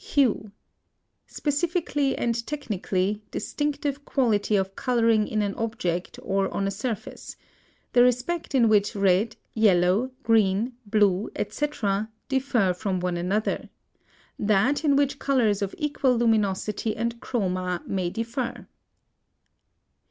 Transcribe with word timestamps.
+HUE. 0.03 0.51
Specifically 1.27 2.17
and 2.17 2.47
technically, 2.47 3.21
distinctive 3.29 4.03
quality 4.03 4.55
of 4.55 4.75
coloring 4.75 5.27
in 5.27 5.43
an 5.43 5.53
object 5.53 6.17
or 6.23 6.51
on 6.51 6.65
a 6.65 6.71
surface; 6.71 7.35
the 7.93 8.01
respect 8.01 8.55
in 8.55 8.67
which 8.67 8.95
red, 8.95 9.35
yellow, 9.53 10.09
green, 10.23 10.73
blue, 10.87 11.29
etc., 11.35 12.09
differ 12.29 12.65
one 12.65 12.73
from 12.73 13.03
another; 13.15 13.69
that 14.39 14.83
in 14.83 14.95
which 14.95 15.19
colors 15.19 15.61
of 15.61 15.75
equal 15.77 16.17
luminosity 16.17 16.95
and 16.97 17.21
CHROMA 17.21 17.83
may 17.87 18.09
differ. 18.09 18.65